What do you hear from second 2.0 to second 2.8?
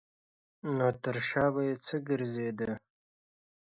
ګرځېده.